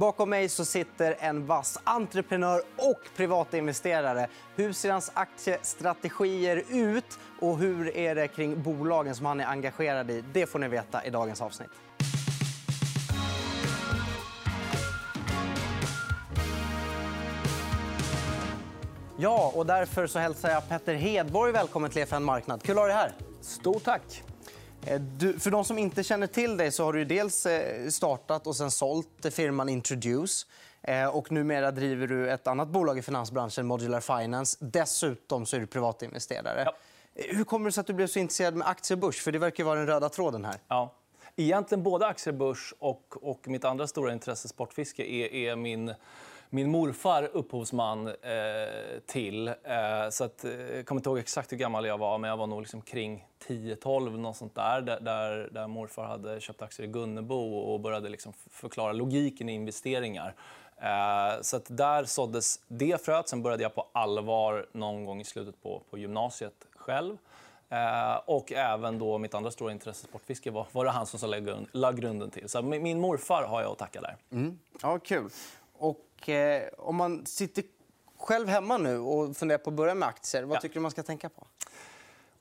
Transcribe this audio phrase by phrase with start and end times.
[0.00, 4.28] Bakom mig så sitter en vass entreprenör och privatinvesterare.
[4.56, 10.10] Hur ser hans aktiestrategier ut och hur är det kring bolagen som han är engagerad
[10.10, 10.24] i?
[10.32, 11.70] Det får ni veta i dagens avsnitt.
[19.16, 22.62] Ja, och därför så hälsar jag Petter Hedborg välkommen till EFN Marknad.
[22.62, 23.12] Kul att ha dig här.
[23.40, 24.29] Stort tack.
[24.86, 28.46] Eh, du, för de som inte känner till dig så har du dels eh, startat
[28.46, 30.46] och sen sålt firman Introduce.
[30.82, 34.56] Eh, och numera driver du ett annat bolag i finansbranschen, Modular Finance.
[34.60, 36.62] Dessutom så är du privatinvesterare.
[36.64, 36.74] Ja.
[37.14, 39.22] Hur kommer det sig att du blev så intresserad med aktiebörs?
[39.22, 40.56] För det verkar vara den röda tråden här.
[40.68, 40.94] Ja.
[41.40, 45.94] Egentligen både aktiebörs och, och mitt andra stora intresse, sportfiske, är, är min
[46.52, 48.14] min morfar upphovsman eh,
[49.06, 49.48] till.
[49.48, 49.54] Eh,
[50.10, 52.46] så att, eh, jag kommer inte ihåg exakt hur gammal jag var, men jag var
[52.46, 57.58] nog liksom kring 10-12 något sånt där, där, där morfar hade köpt aktier i Gunnebo
[57.58, 60.34] och började liksom förklara logiken i investeringar.
[60.76, 63.28] Eh, så att där såddes det fröet.
[63.28, 67.16] Sen började jag på allvar någon gång i slutet på, på gymnasiet själv.
[67.70, 72.00] Eh, och även då mitt andra stora intresse, sportfiske, var, var det han som lade
[72.00, 72.48] grunden till.
[72.48, 74.16] Så min morfar har jag att tacka där.
[74.32, 74.58] Mm.
[74.82, 75.30] Ja, kul.
[75.72, 77.64] Och, eh, om man sitter
[78.18, 80.60] själv hemma nu och funderar på att börja med aktier, vad ja.
[80.60, 81.46] tycker du man ska tänka på?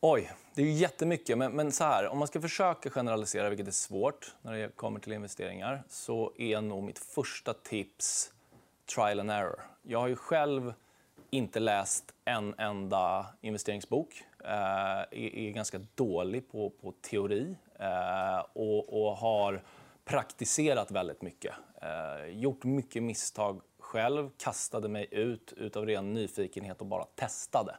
[0.02, 1.38] Oj, det är jättemycket.
[1.38, 5.00] Men, men så här, om man ska försöka generalisera, vilket är svårt när det kommer
[5.00, 8.32] till investeringar så är nog mitt första tips
[8.96, 9.62] trial and error.
[9.82, 10.74] Jag har ju själv
[11.30, 14.24] inte läst en enda investeringsbok.
[14.44, 19.64] Eh, är, är ganska dålig på, på teori eh, och, och har
[20.06, 21.54] praktiserat väldigt mycket.
[21.82, 27.76] Eh, gjort mycket misstag själv, kastade mig ut utav ren nyfikenhet och bara testade.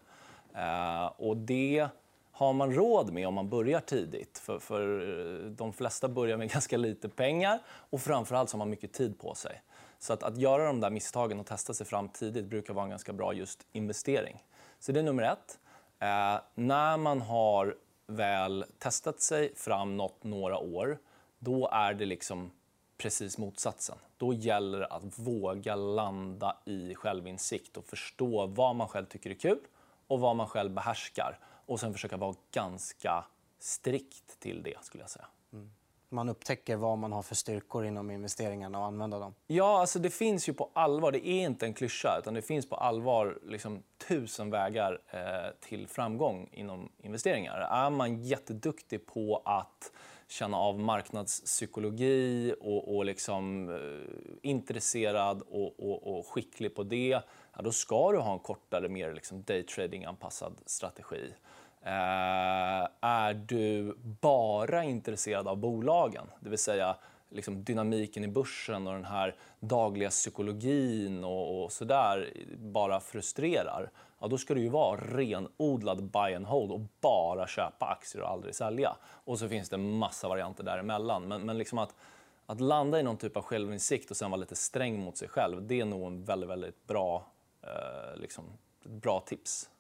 [0.55, 1.89] Eh, och det
[2.33, 4.39] har man råd med om man börjar tidigt.
[4.39, 5.01] För, för
[5.45, 9.35] eh, De flesta börjar med ganska lite pengar och framförallt har man mycket tid på
[9.35, 9.63] sig.
[10.01, 12.91] Så att, att göra de där misstagen och testa sig fram tidigt brukar vara en
[12.91, 14.45] ganska bra just investering.
[14.79, 15.59] Så det är nummer ett.
[15.99, 17.77] Eh, när man har
[18.07, 20.99] väl testat sig fram något några år
[21.39, 22.51] då är det liksom
[22.99, 23.99] precis motsatsen.
[24.17, 29.35] Då gäller det att våga landa i självinsikt och förstå vad man själv tycker är
[29.35, 29.61] kul
[30.07, 31.39] och vad man själv behärskar.
[31.67, 33.25] Och sen försöka vara ganska
[33.59, 34.85] strikt till det.
[34.85, 35.27] skulle jag säga.
[35.53, 35.71] Mm.
[36.13, 39.35] Man upptäcker vad man har för styrkor inom investeringarna och använda dem.
[39.47, 41.13] Ja, alltså det finns ju på allvar.
[41.13, 42.19] Det är inte en klyscha.
[42.19, 45.21] Utan det finns på allvar liksom, tusen vägar eh,
[45.61, 47.59] till framgång inom investeringar.
[47.61, 49.93] Är man jätteduktig på att
[50.31, 57.63] känna av marknadspsykologi och, och liksom, eh, intresserad och, och, och, skicklig på det, ja,
[57.63, 61.33] då ska du ha en kortare, mer liksom daytrading-anpassad strategi.
[61.83, 66.97] Eh, är du bara intresserad av bolagen, det vill säga
[67.31, 73.91] liksom dynamiken i börsen och den här dagliga psykologin och, och så där bara frustrerar,
[74.21, 78.31] ja, då ska du ju vara renodlad buy and hold och bara köpa aktier och
[78.31, 78.97] aldrig sälja.
[79.03, 81.29] Och så finns det en massa varianter däremellan.
[81.29, 81.95] Men, men liksom att,
[82.47, 85.67] att landa i någon typ av självinsikt och sen vara lite sträng mot sig själv,
[85.67, 87.27] det är nog en väldigt, väldigt bra,
[87.63, 88.45] eh, liksom,
[88.85, 89.71] bra tips.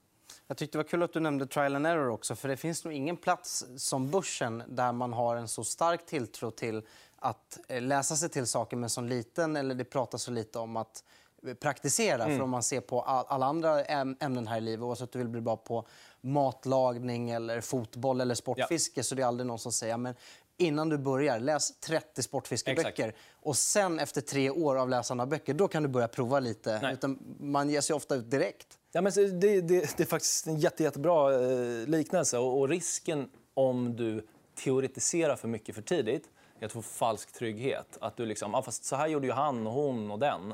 [0.50, 2.36] Jag tyckte det var kul att du nämnde trial and error också.
[2.36, 6.50] För Det finns nog ingen plats som börsen där man har en så stark tilltro
[6.50, 6.82] till
[7.16, 9.56] att eh, läsa sig till saker med så liten...
[9.56, 11.04] eller Det pratas så lite om att
[11.46, 12.24] eh, praktisera.
[12.24, 12.36] Mm.
[12.36, 15.28] För om man ser på alla andra ämnen här i livet, oavsett om du vill
[15.28, 15.86] bli bra på
[16.20, 19.04] matlagning, eller fotboll eller sportfiske, ja.
[19.04, 20.14] så det är aldrig någon som säger men
[20.60, 23.08] innan du börjar, läs 30 sportfiskeböcker.
[23.08, 23.18] Exakt.
[23.42, 26.90] Och sen efter tre år av läsande av böcker, då kan du börja prova lite.
[26.92, 28.78] Utan man ger sig ofta ut direkt.
[28.92, 29.60] Ja, men det, det,
[29.96, 32.38] det är faktiskt en jätte, jättebra eh, liknelse.
[32.38, 36.28] Och, och risken om du teoretiserar för mycket för tidigt
[36.60, 37.98] är att få falsk trygghet.
[38.00, 40.50] Att du liksom, ah, fast så här gjorde ju han och hon och den.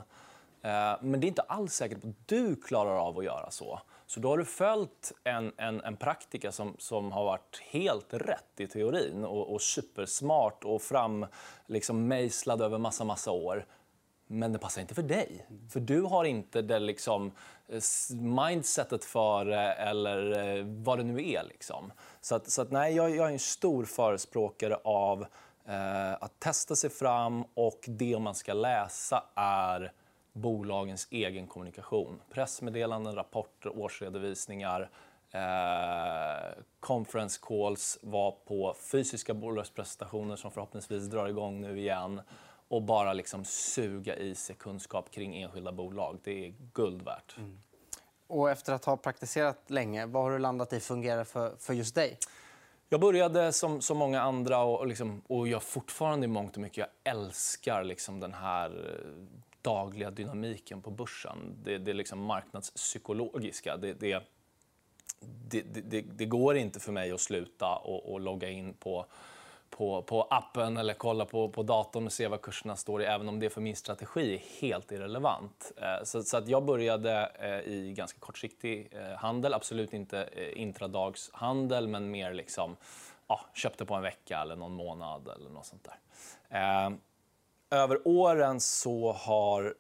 [0.63, 3.81] Eh, men det är inte alls säkert att du klarar av att göra så.
[4.07, 8.61] Så då har du följt en, en, en praktika som, som har varit helt rätt
[8.61, 11.27] i teorin och, och supersmart och fram,
[11.67, 13.67] liksom, mejslad över massa, massa år.
[14.27, 15.47] Men det passar inte för dig.
[15.73, 17.33] För du har inte det liksom,
[18.11, 21.45] mindsetet för det eller eh, vad det nu är.
[21.45, 21.93] Liksom.
[22.21, 25.27] Så, att, så att, nej, jag, jag är en stor förespråkare av
[25.69, 29.93] eh, att testa sig fram och det man ska läsa är
[30.37, 32.21] bolagens egen kommunikation.
[32.31, 34.91] Pressmeddelanden, rapporter, årsredovisningar,
[35.31, 42.21] eh, conference calls, var på fysiska bolagspresentationer som förhoppningsvis drar igång nu igen
[42.69, 46.19] och bara liksom suga i sig kunskap kring enskilda bolag.
[46.25, 47.37] Det är guld värt.
[47.39, 47.59] Mm.
[48.27, 51.95] Och efter att ha praktiserat länge, vad har du landat i fungerar för, för just
[51.95, 52.19] dig?
[52.89, 56.79] Jag började som, som många andra och, liksom, och jag fortfarande i mångt och mycket
[56.79, 59.01] jag älskar liksom den här
[59.67, 61.57] dagliga dynamiken på börsen.
[61.65, 63.77] Det, det är liksom marknadspsykologiska.
[63.77, 64.23] Det, det,
[65.21, 69.07] det, det, det, går inte för mig att sluta och, och logga in på
[69.71, 73.29] på, på appen eller kolla på, på datorn och se vad kurserna står i, även
[73.29, 75.73] om det för min strategi är helt irrelevant.
[75.77, 80.61] Eh, så, så att jag började eh, i ganska kortsiktig eh, handel, absolut inte eh,
[80.63, 82.77] intradagshandel, men mer liksom,
[83.27, 85.99] ja, köpte på en vecka eller någon månad eller något sånt där.
[86.59, 86.91] Eh,
[87.71, 89.75] över åren så har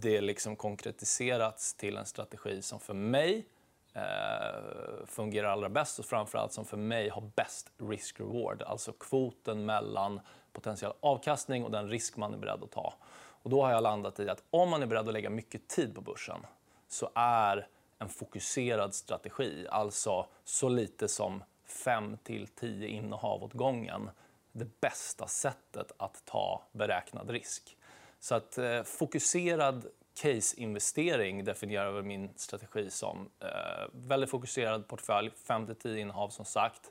[0.00, 3.46] det liksom konkretiserats till en strategi som för mig
[3.94, 8.62] eh, fungerar allra bäst och framförallt som för mig har bäst risk-reward.
[8.62, 10.20] Alltså kvoten mellan
[10.52, 12.94] potentiell avkastning och den risk man är beredd att ta.
[13.42, 15.94] Och då har jag landat i att om man är beredd att lägga mycket tid
[15.94, 16.46] på börsen
[16.88, 17.68] så är
[17.98, 24.10] en fokuserad strategi, alltså så lite som 5 till 10 innehav åt gången,
[24.52, 27.76] det bästa sättet att ta beräknad risk.
[28.20, 29.86] Så att eh, fokuserad
[30.22, 33.30] case-investering definierar väl min strategi som.
[33.40, 33.48] Eh,
[33.92, 36.90] väldigt fokuserad portfölj, 5-10 innehav som sagt.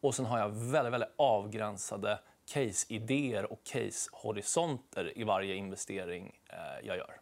[0.00, 2.18] Och sen har jag väldigt, väldigt avgränsade
[2.52, 7.20] case-idéer och case-horisonter i varje investering eh, jag gör.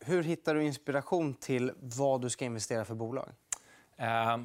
[0.00, 3.28] Hur hittar du inspiration till vad du ska investera för bolag?
[3.96, 4.38] Eh,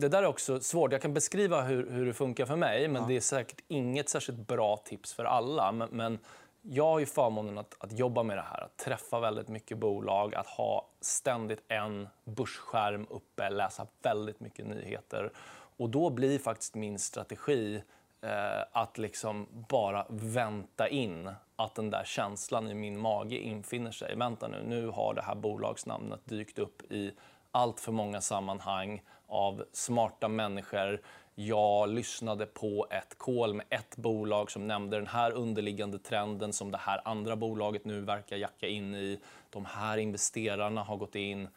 [0.00, 0.92] det där är också svårt.
[0.92, 3.08] Jag kan beskriva hur, hur det funkar för mig, men ja.
[3.08, 5.72] det är säkert inget särskilt bra tips för alla.
[5.72, 6.18] Men, men
[6.62, 10.34] jag har ju förmånen att, att, jobba med det här, att träffa väldigt mycket bolag,
[10.34, 15.32] att ha ständigt en börsskärm uppe, läsa väldigt mycket nyheter.
[15.76, 17.82] Och då blir faktiskt min strategi
[18.20, 24.16] eh, att liksom bara vänta in att den där känslan i min mage infinner sig.
[24.16, 27.12] Vänta nu, nu har det här bolagsnamnet dykt upp i
[27.50, 31.00] allt för många sammanhang av smarta människor
[31.34, 36.70] jag lyssnade på ett call med ett bolag som nämnde den här underliggande trenden som
[36.70, 39.20] det här andra bolaget nu verkar jacka in i.
[39.50, 41.48] De här investerarna har gått in.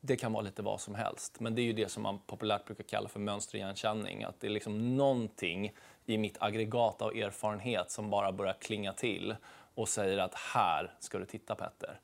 [0.00, 1.40] Det kan vara lite vad som helst.
[1.40, 4.24] Men det är ju det som man populärt brukar kalla för mönsterigenkänning.
[4.24, 5.72] Att det är liksom någonting
[6.04, 9.36] i mitt aggregat av erfarenhet som bara börjar klinga till
[9.74, 12.00] och säger att här ska du titta Petter.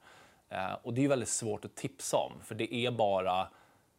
[0.48, 3.48] Eh, och det är väldigt svårt att tipsa om, för det är bara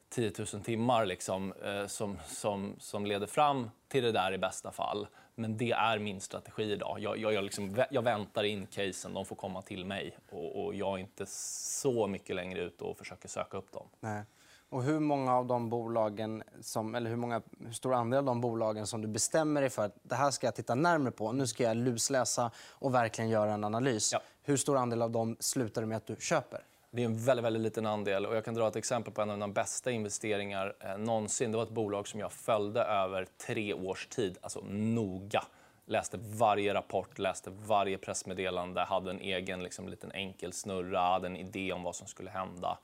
[0.09, 4.71] 10 000 timmar liksom, eh, som, som, som leder fram till det där i bästa
[4.71, 5.07] fall.
[5.35, 6.99] Men det är min strategi idag.
[6.99, 10.17] Jag, jag, jag, liksom, jag väntar in casen, de får komma till mig.
[10.29, 13.87] Och, och, jag är inte så mycket längre ute och försöker söka upp dem.
[13.99, 14.23] Nej.
[14.69, 18.42] Och hur många av de bolagen, som, eller hur, många, hur stor andel av de
[18.42, 21.48] bolagen som du bestämmer dig för att det här ska jag titta närmare på, nu
[21.48, 24.13] ska jag lusläsa och verkligen göra en analys.
[24.13, 24.21] Ja.
[24.44, 26.60] Hur stor andel av dem slutar du med att du köper?
[26.92, 28.25] Det är en väldigt, väldigt liten andel.
[28.25, 31.51] Och jag kan dra ett exempel på en av mina bästa investeringar eh, någonsin.
[31.51, 35.44] Det var ett bolag som jag följde över tre års tid, alltså noga.
[35.86, 41.38] Läste varje rapport, läste varje pressmeddelande, hade en egen liksom, liten enkel snurra, hade en
[41.38, 42.77] idé om vad som skulle hända.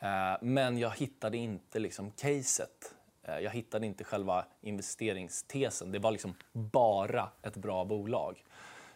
[0.00, 2.94] Eh, men jag hittade inte liksom, caset.
[3.22, 5.92] Eh, jag hittade inte själva investeringstesen.
[5.92, 8.44] Det var liksom bara ett bra bolag.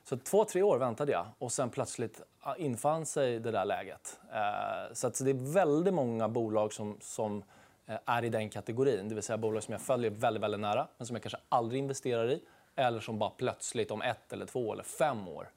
[0.05, 2.21] Så två, tre år väntade jag och sen plötsligt
[2.59, 4.21] infann sig det där läget.
[4.33, 7.45] Eh, så det är väldigt många bolag som, som
[7.87, 9.09] är i den kategorin.
[9.09, 11.79] Det vill säga bolag som jag följer väldigt, väldigt nära men som jag kanske aldrig
[11.79, 12.41] investerar i.
[12.77, 15.51] Eller som bara plötsligt om ett, eller två eller fem år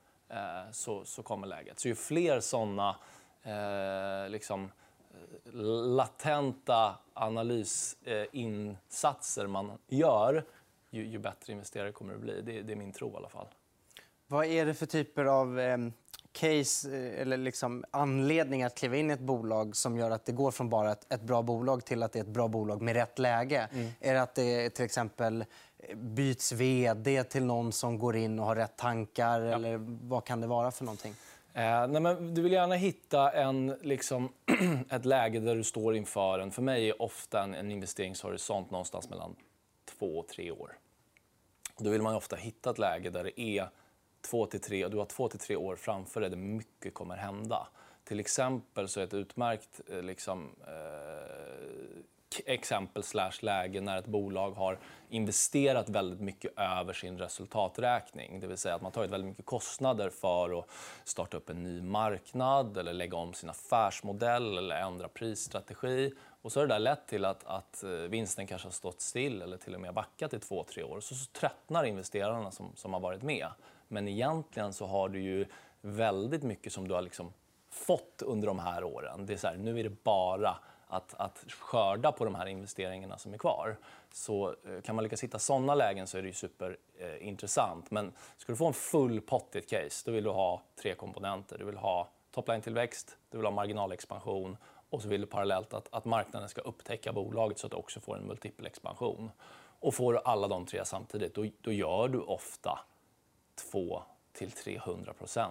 [0.72, 1.80] så, så kommer läget.
[1.80, 2.96] Så ju fler såna
[3.44, 4.72] eh, liksom,
[5.54, 10.46] latenta analysinsatser man gör
[10.90, 12.42] ju, ju, bättre investerare kommer det bli.
[12.42, 13.48] Det, det, är min tro i alla fall.
[14.28, 15.78] Vad är det för typer av eh,
[16.32, 20.32] case eh, eller liksom anledning att kliva in i ett bolag som gör att det
[20.32, 22.96] går från bara ett, ett bra bolag till att det är ett bra bolag med
[22.96, 23.70] rätt läge?
[23.74, 23.92] Mm.
[24.00, 25.46] Är det att det till exempel
[25.96, 29.42] byts vd till någon som går in och har rätt tankar?
[29.42, 29.56] Ja.
[29.56, 29.78] Eller
[30.08, 31.16] vad kan det vara för någonting?
[31.58, 34.34] Eh, nej, men du vill gärna hitta en, liksom,
[34.90, 36.52] ett läge där du står inför en...
[36.52, 39.36] För mig är ofta en, en investeringshorisont någonstans mellan
[39.86, 40.78] två och tre år.
[41.78, 43.70] Då vill man ofta hitta ett läge där det är
[44.22, 47.18] två till tre, och du har två till tre år framför dig där mycket kommer
[47.18, 47.68] hända.
[48.04, 52.02] Till exempel så är ett utmärkt eh, liksom, eh,
[52.46, 54.80] exempel slash läge när ett bolag har
[55.10, 58.40] investerat väldigt mycket över sin resultaträkning.
[58.40, 60.70] Det vill säga att man tagit väldigt mycket kostnader för att
[61.04, 66.14] starta upp en ny marknad eller lägga om sin affärsmodell eller ändra prisstrategi.
[66.42, 69.42] Och så har det där lett till att, att eh, vinsten kanske har stått still
[69.42, 71.00] eller till och med backat i två, tre år.
[71.00, 73.48] Så, så tröttnar investerarna som, som har varit med.
[73.88, 75.46] Men egentligen så har du ju
[75.82, 77.34] väldigt mycket som du har liksom
[77.70, 79.26] fått under de här åren.
[79.26, 80.58] Det är så här, nu är det bara
[80.88, 83.78] att, att skörda på de här investeringarna som är kvar.
[84.12, 87.86] Så eh, kan man lyckas hitta såna lägen så är det ju superintressant.
[87.86, 90.62] Eh, Men ska du få en full pott i ett case, då vill du ha
[90.76, 91.58] tre komponenter.
[91.58, 94.58] Du vill ha topline-tillväxt, du vill ha marginalexpansion
[94.90, 98.00] och så vill du parallellt att, att marknaden ska upptäcka bolaget så att du också
[98.00, 99.32] får en multipelexpansion.
[99.80, 102.80] Och får du alla de tre samtidigt, då, då gör du ofta
[103.72, 104.04] 2
[104.40, 105.50] 300%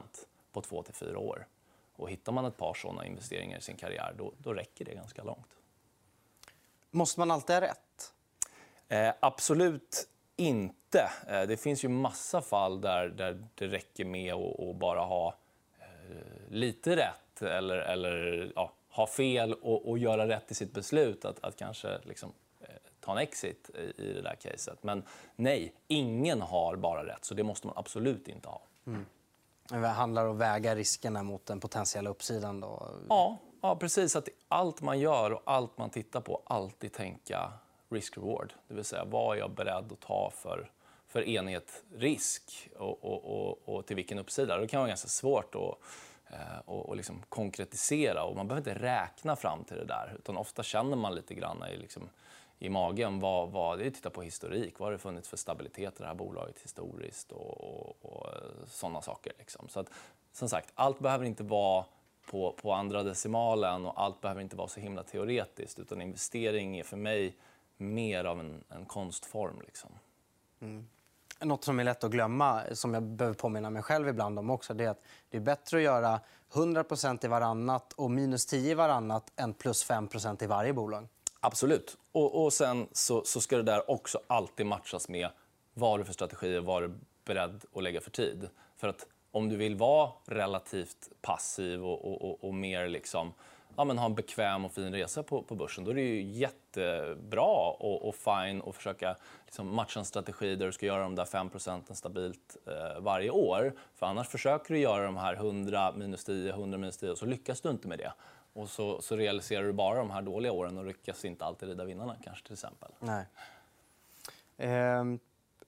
[0.52, 1.46] på 2 4 år.
[1.96, 5.22] Och hittar man ett par såna investeringar i sin karriär, då, då räcker det ganska
[5.22, 5.56] långt.
[6.90, 8.12] Måste man alltid ha rätt?
[8.88, 11.10] Eh, absolut inte.
[11.28, 15.34] Eh, det finns ju massa fall där, där det räcker med att bara ha
[15.78, 21.24] eh, lite rätt eller, eller ja, ha fel och, och, göra rätt i sitt beslut.
[21.24, 22.68] Att, att kanske liksom, eh,
[23.00, 24.82] ta en exit i, i det där caset.
[24.82, 25.02] Men
[25.36, 28.62] nej, ingen har bara rätt, så det måste man absolut inte ha.
[28.86, 29.06] Mm.
[29.68, 32.60] Det handlar om att väga riskerna mot den potentiella uppsidan?
[32.60, 32.90] Då.
[33.08, 34.16] Ja, ja, precis.
[34.16, 37.52] Att allt man gör och allt man tittar på, alltid tänka
[37.88, 38.52] risk-reward.
[38.68, 40.70] Det vill säga, vad är jag beredd att ta för,
[41.08, 44.58] för enhet risk och, och, och, och till vilken uppsida?
[44.58, 45.78] Det kan vara ganska svårt att
[46.32, 48.24] eh, och, och liksom konkretisera.
[48.24, 50.16] Och man behöver inte räkna fram till det där.
[50.18, 52.08] Utan ofta känner man lite grann i, liksom,
[52.58, 53.20] i magen.
[53.20, 54.78] Vad, vad, det är att titta på historik.
[54.78, 57.32] Vad har det funnits för stabilitet i det här bolaget historiskt?
[57.32, 58.26] Och, och, och
[58.66, 59.32] sådana saker.
[59.38, 59.68] Liksom.
[59.68, 59.90] Så att,
[60.32, 61.84] som sagt, allt behöver inte vara
[62.30, 65.78] på, på andra decimalen och allt behöver inte vara så himla teoretiskt.
[65.78, 67.36] Utan investering är för mig
[67.76, 69.60] mer av en, en konstform.
[69.66, 69.90] Liksom.
[70.60, 70.86] Mm.
[71.40, 74.74] Något som är lätt att glömma, som jag behöver påminna mig själv ibland om också,
[74.74, 76.20] det är att det är bättre att göra
[76.54, 76.84] 100
[77.22, 80.08] i varannat och minus 10 i varannat än plus 5
[80.40, 81.08] i varje bolag.
[81.40, 81.96] Absolut.
[82.16, 85.28] Och, och sen så, så, ska det där också alltid matchas med
[85.74, 86.94] vad du för strategier, vad du är
[87.24, 88.48] beredd att lägga för tid.
[88.76, 93.32] För att om du vill vara relativt passiv och, och, och mer liksom
[93.76, 96.22] ja, men ha en bekväm och fin resa på, på börsen, då är det ju
[96.22, 101.14] jättebra och, och fine att försöka liksom matcha en strategi där du ska göra de
[101.14, 103.72] där 5 procenten stabilt eh, varje år.
[103.94, 107.26] För annars försöker du göra de här 100 minus 10, 100 minus 10 och så
[107.26, 108.12] lyckas du inte med det.
[108.56, 111.84] Och så, så realiserar du bara de här dåliga åren och lyckas inte alltid rida
[111.84, 112.90] vinnarna kanske till exempel.
[112.98, 113.26] Nej.
[114.56, 115.04] Eh,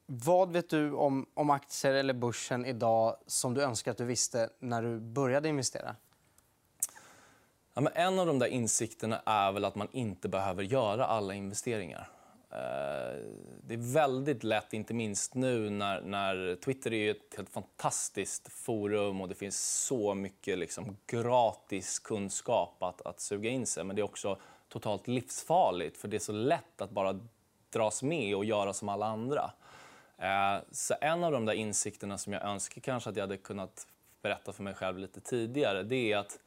[0.07, 4.51] vad vet du om, om aktier eller börsen idag som du önskar att du visste
[4.59, 5.97] när du började investera?
[7.75, 12.09] Ja, en av de där insikterna är väl att man inte behöver göra alla investeringar.
[12.51, 13.19] Eh,
[13.63, 19.21] det är väldigt lätt, inte minst nu när, när Twitter är ett helt fantastiskt forum
[19.21, 23.85] och det finns så mycket liksom gratis kunskap att, att suga in sig.
[23.85, 24.39] Men det är också
[24.69, 27.21] totalt livsfarligt för det är så lätt att bara
[27.71, 29.51] dras med och göra som alla andra.
[30.19, 33.87] Eh, så en av de där insikterna som jag önskar kanske att jag hade kunnat
[34.23, 36.39] berätta för mig själv lite tidigare det är att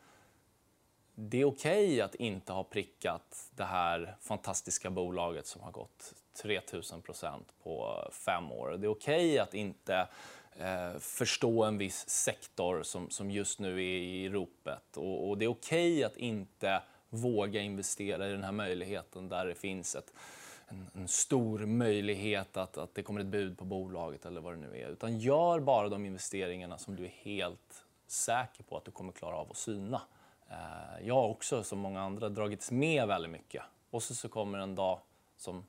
[1.15, 6.13] det är okej okay att inte ha prickat det här fantastiska bolaget som har gått
[6.43, 8.77] 3000% på fem år.
[8.77, 10.07] Det är okej okay att inte
[10.55, 14.97] eh, förstå en viss sektor som, som just nu är i ropet.
[14.97, 19.45] Och, och det är okej okay att inte våga investera i den här möjligheten där
[19.45, 20.13] det finns ett,
[20.67, 24.59] en, en, stor möjlighet att, att det kommer ett bud på bolaget eller vad det
[24.59, 24.89] nu är.
[24.89, 29.35] Utan gör bara de investeringarna som du är helt säker på att du kommer klara
[29.35, 30.01] av att syna.
[30.51, 33.63] Eh, jag har också, som många andra, dragits med väldigt mycket.
[33.89, 34.99] Och så, så kommer en dag
[35.37, 35.65] som,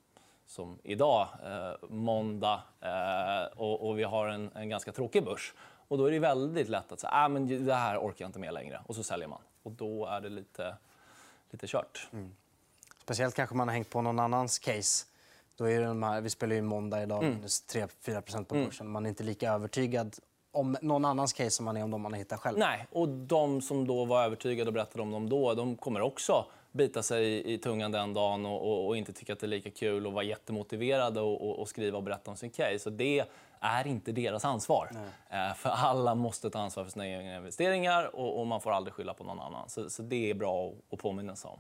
[0.46, 5.54] som idag, eh, måndag, eh, och, och, vi har en, en, ganska tråkig börs.
[5.88, 8.38] Och då är det väldigt lätt att säga ah, men det här orkar jag inte
[8.38, 8.80] med längre.
[8.86, 9.40] Och så säljer man.
[9.62, 10.76] Och då är det lite,
[11.50, 12.08] lite kört.
[12.12, 12.34] Mm.
[13.02, 15.06] Speciellt kanske man har hängt på någon annans case.
[15.56, 17.34] Då är de här, vi spelar ju måndag idag, mm.
[17.34, 18.66] minus 3-4% på mm.
[18.66, 18.88] börsen.
[18.88, 20.16] Man är inte lika övertygad
[20.52, 22.58] om någon annans case som man är om de man har hittat själv.
[22.58, 26.44] Nej, och de som då var övertygade och berättade om dem då, de kommer också
[26.72, 29.70] bita sig i, tungan den dagen och, och, och, inte tycka att det är lika
[29.70, 32.78] kul och vara jättemotiverade och, och, skriva och berätta om sin case.
[32.78, 33.24] Så det
[33.60, 34.90] är inte deras ansvar.
[35.30, 39.14] Eh, för alla måste ta ansvar för sina egna investeringar och, man får aldrig skylla
[39.14, 39.68] på någon annan.
[39.68, 41.58] Så, så det är bra att påminna sig om.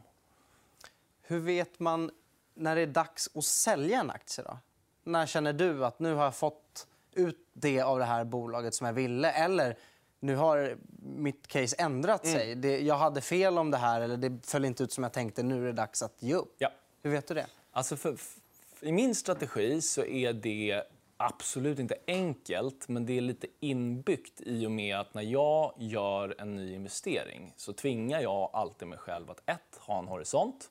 [1.22, 2.10] Hur vet man
[2.54, 4.44] när det är dags att sälja en aktie?
[4.44, 4.58] Då?
[5.04, 8.86] När känner du att nu har jag fått ut det av det här bolaget som
[8.86, 9.30] jag ville.
[9.30, 9.76] Eller
[10.20, 12.38] nu har mitt case ändrat mm.
[12.38, 12.54] sig.
[12.54, 15.42] Det, jag hade fel om det här eller det föll inte ut som jag tänkte.
[15.42, 16.54] Nu är det dags att ge upp.
[16.58, 16.72] Ja.
[17.02, 17.46] Hur vet du det?
[17.72, 20.82] Alltså för, för, I min strategi så är det
[21.16, 26.34] absolut inte enkelt, men det är lite inbyggt i och med att när jag gör
[26.38, 30.70] en ny investering så tvingar jag alltid mig själv att ett, ha en horisont.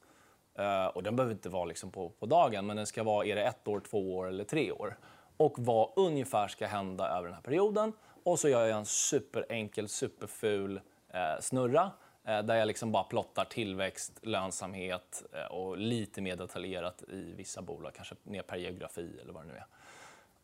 [0.60, 3.36] Uh, och den behöver inte vara liksom på, på dagen, men den ska vara är
[3.36, 4.98] det ett år, två år eller tre år
[5.42, 7.94] och vad ungefär ska hända över den här perioden.
[8.24, 11.92] Och så gör jag en superenkel, superful eh, snurra.
[12.24, 17.62] Eh, där jag liksom bara plottar tillväxt, lönsamhet eh, och lite mer detaljerat i vissa
[17.62, 19.66] bolag, kanske ner per geografi eller vad det nu är.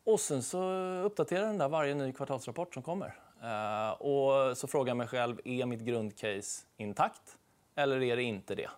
[0.03, 0.61] Och sen så
[1.03, 3.15] uppdaterar den där varje ny kvartalsrapport som kommer.
[3.43, 7.37] Eh, och så frågar jag mig själv, är mitt grundcase intakt
[7.75, 8.69] eller är det inte det?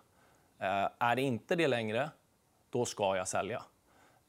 [0.58, 2.10] Eh, är det inte det längre,
[2.70, 3.62] då ska jag sälja.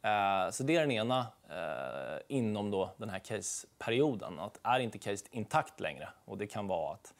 [0.02, 4.40] Eh, så det är den ena eh, inom då den här caseperioden.
[4.40, 7.14] Att är inte caset intakt längre, och det kan vara att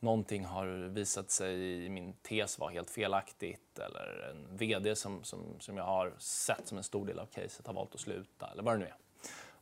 [0.00, 5.60] någonting har visat sig i min tes vara helt felaktigt eller en vd som, som,
[5.60, 8.62] som jag har sett som en stor del av caset har valt att sluta eller
[8.62, 8.96] vad det nu är.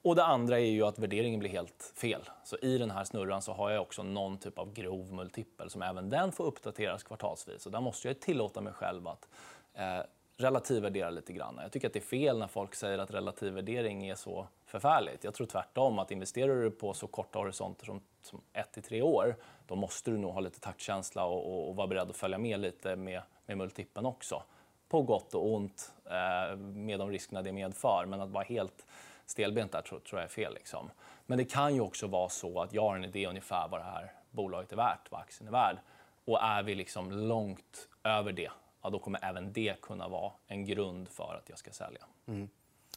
[0.02, 2.20] Och det andra är ju att värderingen blir helt fel.
[2.44, 5.82] Så i den här snurran så har jag också någon typ av grov multipel som
[5.82, 7.66] även den får uppdateras kvartalsvis.
[7.66, 9.28] Och där måste jag tillåta mig själv att
[9.74, 10.00] eh,
[10.36, 11.58] relativvärdera lite grann.
[11.62, 15.24] Jag tycker att det är fel när folk säger att relativvärdering är så förfärligt.
[15.24, 19.02] Jag tror tvärtom att investerar du på så korta horisonter som, som ett till tre
[19.02, 19.36] år,
[19.66, 22.60] då måste du nog ha lite taktkänsla och, och, och vara beredd att följa med
[22.60, 24.42] lite med, med multipeln också.
[24.88, 28.04] På gott och ont eh, med de riskerna det medför.
[28.06, 28.86] Men att vara helt
[29.26, 30.54] stelbent där tror, tror jag är fel.
[30.54, 30.90] Liksom.
[31.26, 33.84] Men det kan ju också vara så att jag har en idé ungefär vad det
[33.84, 35.76] här bolaget är värt, vad aktien är värd.
[36.24, 38.50] Och är vi liksom långt över det,
[38.84, 42.00] ja, då kommer även det kunna vara en grund för att jag ska sälja.
[42.26, 42.48] Mm.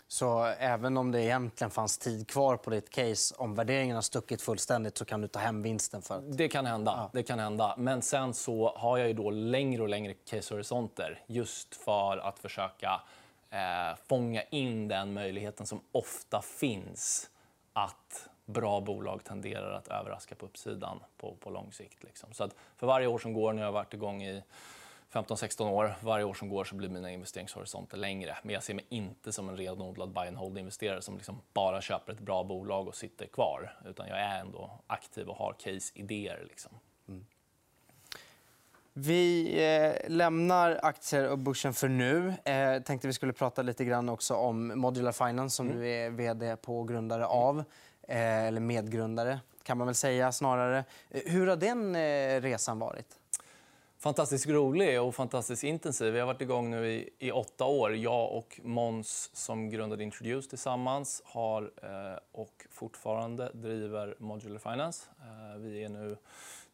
[0.08, 4.42] Så även om det egentligen fanns tid kvar på ditt case, om värderingen har stuckit
[4.42, 6.02] fullständigt så kan du ta hem vinsten?
[6.02, 6.38] för att...
[6.38, 6.94] Det kan hända.
[6.98, 7.10] Ja.
[7.14, 7.76] Det kan hända.
[7.78, 13.02] Men sen så har jag ju då längre och längre casehorisonter just för att försöka
[13.50, 17.30] eh, fånga in den möjligheten som ofta finns
[17.74, 22.04] att bra bolag tenderar att överraska på uppsidan på, på lång sikt.
[22.04, 22.34] Liksom.
[22.34, 24.44] Så att för varje år som går, nu har jag varit igång i
[25.12, 28.38] 15-16 år, varje år som går så blir mina investeringshorisonter längre.
[28.44, 32.14] Men jag ser mig inte som en renodlad buy and hold-investerare som liksom bara köper
[32.14, 33.78] ett bra bolag och sitter kvar.
[33.86, 36.46] Utan jag är ändå aktiv och har case-idéer.
[36.50, 36.72] Liksom.
[37.08, 37.26] Mm.
[38.94, 42.34] Vi eh, lämnar aktier och börsen för nu.
[42.44, 45.80] Eh, tänkte vi skulle prata lite grann också om Modular Finance som mm.
[45.80, 47.64] du är vd på och grundare av.
[48.08, 50.84] Eh, eller medgrundare, kan man väl säga snarare.
[51.10, 53.20] Eh, hur har den eh, resan varit?
[54.00, 56.14] Fantastiskt rolig och fantastiskt intensiv.
[56.14, 57.96] Vi har varit igång nu i, i åtta år.
[57.96, 65.06] Jag och Mons som grundade Introduce tillsammans har eh, och fortfarande driver Modular Finance.
[65.22, 66.18] Eh, vi är nu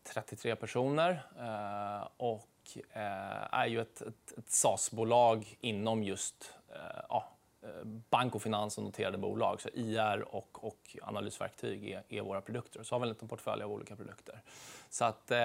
[0.04, 7.30] 33 personer eh, och eh, är ju ett, ett, ett SaaS-bolag inom just eh, ja,
[7.64, 9.62] Eh, bank och finans och noterade bolag.
[9.62, 12.84] Så IR och, och analysverktyg är, är, våra produkter.
[12.84, 14.42] Så har vi en liten portfölj av olika produkter.
[14.90, 15.38] Så att, eh,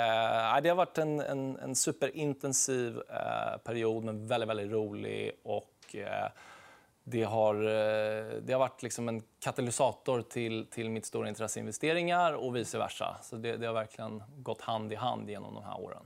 [0.62, 5.32] det har varit en, en, en superintensiv eh, period, men väldigt, väldigt rolig.
[5.42, 6.30] Och, eh,
[7.04, 12.32] det har, eh, det har varit liksom en katalysator till, till mitt stora intresse investeringar
[12.32, 13.16] och vice versa.
[13.22, 16.02] Så det, det, har verkligen gått hand i hand genom de här åren.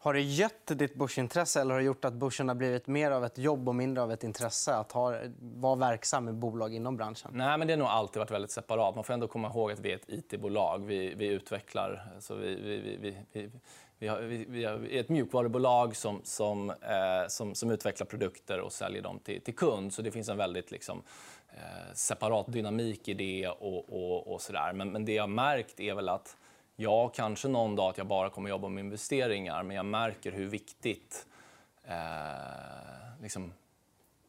[0.00, 3.24] Har det gött ditt börsintresse eller har det gjort att börsen har blivit mer av
[3.24, 7.30] ett jobb och mindre av ett intresse att ha, vara verksam i bolag inom branschen?
[7.34, 8.94] Nej, men det har nog alltid varit väldigt separat.
[8.94, 10.84] Man får ändå komma ihåg att vi är ett it-bolag.
[10.86, 12.12] Vi, vi utvecklar...
[12.20, 13.50] Så vi, vi, vi, vi
[13.98, 18.72] vi, har, vi, vi är ett mjukvarubolag som, som, eh, som, som, utvecklar produkter och
[18.72, 19.92] säljer dem till, till kund.
[19.92, 21.02] Så det finns en väldigt liksom,
[21.48, 23.48] eh, separat dynamik i det.
[23.48, 24.72] Och, och, och sådär.
[24.72, 26.36] Men, men det jag har märkt är väl att
[26.80, 30.46] ja, kanske någon dag att jag bara kommer jobba med investeringar men jag märker hur
[30.46, 31.26] viktigt
[31.84, 33.52] eh, liksom,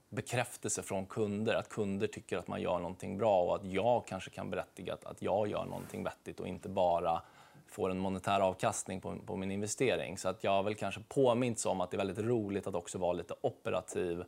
[0.10, 1.56] bekräftelse från kunder.
[1.56, 5.06] Att kunder tycker att man gör någonting bra och att jag kanske kan berättiga att,
[5.06, 7.22] att jag gör någonting vettigt och inte bara
[7.68, 10.18] får en monetär avkastning på, på min investering.
[10.18, 12.98] Så att jag har väl kanske påmints om att det är väldigt roligt att också
[12.98, 14.24] vara lite operativ,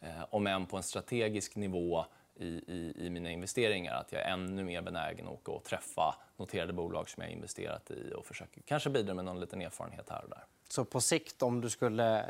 [0.00, 2.04] eh, om än på en strategisk nivå
[2.36, 3.94] i, i, i, mina investeringar.
[3.94, 7.34] Att jag är ännu mer benägen att åka och träffa noterade bolag som jag har
[7.34, 10.44] investerat i och försöker kanske bidra med någon liten erfarenhet här och där.
[10.68, 12.24] Så på sikt, om du skulle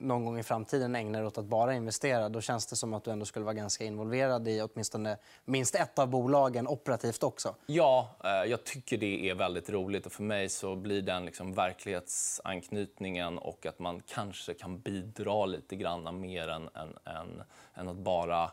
[0.00, 3.04] någon gång i framtiden ägna dig åt att bara investera då känns det som att
[3.04, 7.54] du ändå skulle vara ganska involverad i åtminstone minst ett av bolagen operativt också?
[7.66, 10.06] Ja, eh, jag tycker det är väldigt roligt.
[10.06, 15.76] och För mig så blir den liksom verklighetsanknytningen och att man kanske kan bidra lite
[15.76, 17.42] grann mer än, än, än,
[17.74, 18.50] än att bara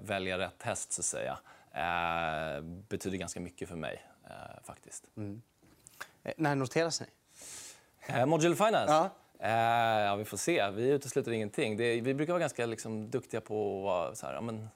[0.00, 1.38] välja rätt häst, så att säga,
[1.72, 4.02] eh, betyder ganska mycket för mig.
[4.30, 5.04] Eh, faktiskt.
[5.16, 5.42] Mm.
[6.24, 7.06] Eh, när noteras ni?
[8.06, 8.92] Eh, Modular Finance?
[8.92, 9.10] Ja.
[9.40, 10.70] Ja, vi får se.
[10.70, 11.76] Vi utesluter ingenting.
[11.76, 14.68] Det, vi brukar vara ganska liksom, duktiga på att så här, ja, men,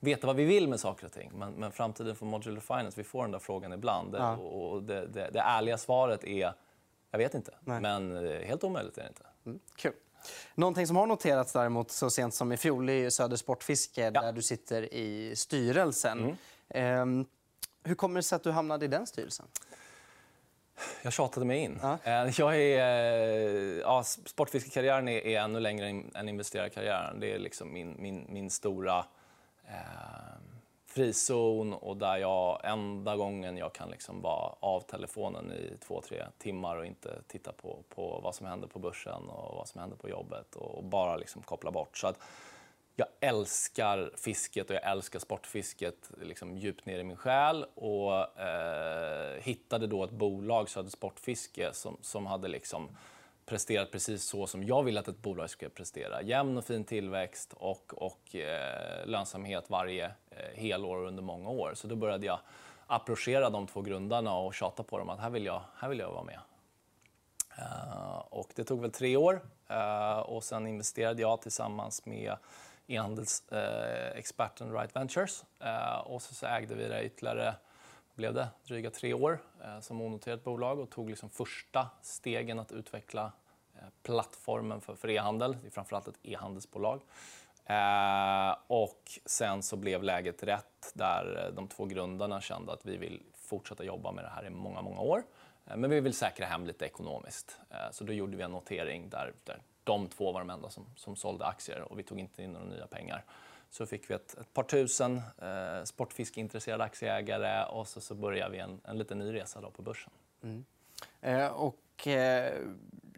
[0.00, 1.30] veta vad vi vill med saker och ting.
[1.34, 4.14] Men, men framtiden för Modular Finance, vi får den där frågan ibland.
[4.14, 4.36] Ja.
[4.36, 6.52] Och det, det, det, ärliga svaret är,
[7.10, 7.54] jag vet inte.
[7.60, 7.80] Nej.
[7.80, 9.26] Men helt omöjligt är det inte.
[9.46, 9.92] Mm, kul.
[10.54, 14.10] Någonting som har noterats däremot så sent som i fjol är Söder Sportfiske ja.
[14.10, 16.36] där du sitter i styrelsen.
[16.70, 17.20] Mm.
[17.20, 17.26] Eh,
[17.84, 19.46] hur kommer det sig att du hamnade i den styrelsen?
[21.02, 21.78] Jag tjatade mig in.
[21.82, 21.98] Ja.
[22.04, 27.20] Eh, jag är, eh, ja, sportfiskekarriären är, är ännu längre än investerarkarriären.
[27.20, 28.98] Det är liksom min, min, min stora
[29.68, 29.74] eh,
[30.94, 36.24] frizon och där jag enda gången jag kan liksom vara av telefonen i två, tre
[36.38, 39.96] timmar och inte titta på, på vad som händer på börsen och vad som händer
[39.96, 41.96] på jobbet och bara liksom koppla bort.
[41.98, 42.18] Så att
[42.96, 49.40] jag älskar fisket och jag älskar sportfisket liksom djupt ner i min själ och eh,
[49.40, 52.96] hittade då ett bolag, Söder Sportfiske, som, som hade liksom
[53.52, 56.22] presterat precis så som jag vill att ett bolag ska prestera.
[56.22, 61.72] Jämn och fin tillväxt och, och eh, lönsamhet varje eh, helår under många år.
[61.74, 62.38] Så då började jag
[62.86, 66.12] approchera de två grundarna och tjata på dem att här vill jag, här vill jag
[66.12, 66.38] vara med.
[67.58, 72.36] Uh, och det tog väl tre år uh, och sen investerade jag tillsammans med
[72.86, 75.44] e-handelsexperten eh, uh, Right Ventures
[76.04, 77.54] och så, så ägde vi det ytterligare
[78.14, 82.72] blev det dryga tre år eh, som onoterat bolag och tog liksom första stegen att
[82.72, 83.32] utveckla
[83.82, 85.56] Eh, plattformen för, för e-handel.
[85.62, 87.00] Det är framförallt ett e-handelsbolag.
[87.64, 92.96] Eh, och sen så blev läget rätt där eh, de två grundarna kände att vi
[92.96, 95.22] vill fortsätta jobba med det här i många, många år.
[95.66, 97.60] Eh, men vi vill säkra hem lite ekonomiskt.
[97.70, 100.86] Eh, så då gjorde vi en notering där, där de två var de enda som,
[100.96, 103.24] som sålde aktier och vi tog inte in några nya pengar
[103.70, 108.58] så fick vi ett, ett par tusen eh, sportfiskeintresserade aktieägare och så, så började vi
[108.58, 110.12] en, en liten ny resa då på börsen.
[110.42, 110.64] Mm.
[111.20, 112.58] Eh, och, eh,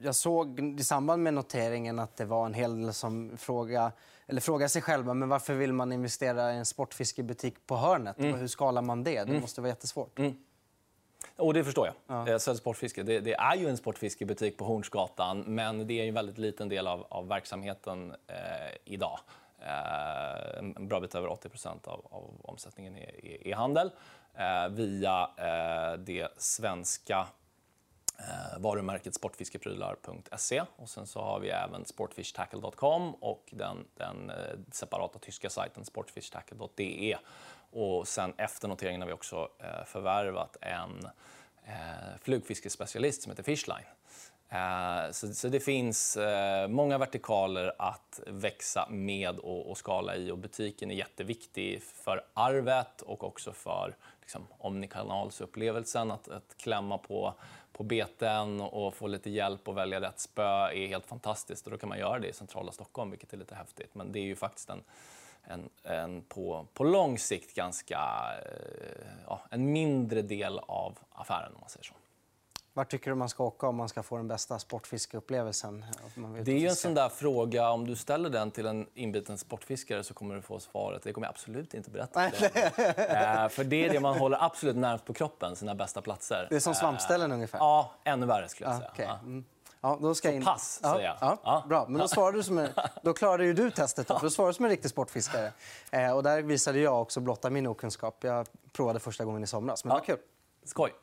[0.02, 3.92] jag såg i samband med noteringen att det var en hel del som frågade
[4.26, 8.18] eller fråga sig själva men varför vill man investera i en sportfiskebutik på hörnet.
[8.18, 8.38] Mm.
[8.38, 9.24] Hur skalar man det?
[9.24, 9.40] Det mm.
[9.40, 10.18] måste vara jättesvårt.
[10.18, 10.36] Mm.
[11.36, 12.26] Och det förstår jag.
[12.26, 12.32] Ja.
[12.32, 16.38] Eh, Sportfiske det, det, är ju en sportfiskebutik på Hornsgatan men det är en väldigt
[16.38, 18.36] liten del av, av verksamheten eh,
[18.84, 19.18] idag.
[19.66, 21.48] Eh, en bra bit över 80
[21.84, 23.90] av, av omsättningen är e-handel
[24.34, 27.26] eh, via eh, det svenska
[28.18, 30.62] Eh, varumärket sportfiskeprylar.se.
[30.76, 34.36] Och sen så har vi även sportfishtackle.com och den, den eh,
[34.72, 37.16] separata tyska sajten sportfishtackle.de.
[37.70, 41.08] Och sen efter noteringen har vi också eh, förvärvat en
[42.20, 43.84] flugfiskespecialist som heter Fishline
[44.48, 50.30] Eh, så, så, det finns eh, många vertikaler att växa med och, och, skala i
[50.30, 56.10] och butiken är jätteviktig för arvet och också för liksom, omnikanalsupplevelsen.
[56.10, 57.34] Att, att klämma på,
[57.72, 61.78] på beten och få lite hjälp och välja rätt spö är helt fantastiskt och då
[61.78, 63.94] kan man göra det i centrala Stockholm vilket är lite häftigt.
[63.94, 64.82] Men det är ju faktiskt en,
[65.44, 68.00] en, en på, på lång sikt ganska
[68.44, 71.94] eh, ja, en mindre del av affären om man säger så.
[72.76, 75.84] Vart tycker du man ska åka om man ska få den bästa sportfiskeupplevelsen?
[76.42, 77.70] Det är en sån där fråga.
[77.70, 81.02] Om du ställer den till en inbiten sportfiskare så kommer du få svaret.
[81.02, 82.62] Det kommer jag absolut inte berätta för dig.
[83.42, 86.46] eh, för det är det man håller absolut närmast på kroppen, sina bästa platser.
[86.50, 87.58] Det är som svampställen eh, ungefär?
[87.58, 88.90] Ja, ännu värre skulle jag säga.
[88.92, 89.06] Okay.
[89.06, 89.44] Mm.
[89.80, 90.44] Ja, då ska in...
[90.44, 91.16] Pass, ja, säger jag.
[91.20, 91.64] Ja, ja.
[91.68, 92.68] Bra, men då, svarade du som en...
[93.02, 94.08] då klarade ju du testet.
[94.08, 95.52] Då, då svarade du som en riktig sportfiskare.
[95.90, 98.24] Eh, och där visade jag också blotta min okunskap.
[98.24, 100.18] Jag provade första gången i somras, men det var kul.
[100.64, 100.94] Skoj.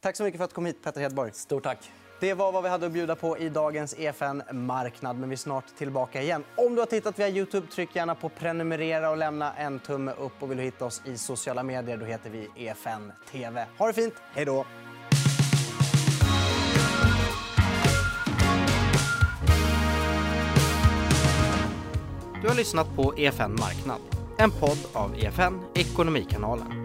[0.00, 1.32] Tack så mycket för att du kom hit, Petter Hedborg.
[1.32, 1.90] Stort tack.
[2.20, 5.18] Det var vad vi hade att bjuda på i dagens EFN Marknad.
[5.18, 6.44] Men vi är snart tillbaka igen.
[6.56, 10.32] Om du har tittat via Youtube, tryck gärna på prenumerera och lämna en tumme upp.
[10.40, 13.66] Och vill du hitta oss i sociala medier, då heter vi EFN TV.
[13.78, 14.14] Ha det fint.
[14.34, 14.66] Hej då!
[22.42, 24.00] Du har lyssnat på EFN Marknad,
[24.38, 26.84] en podd av EFN Ekonomikanalen.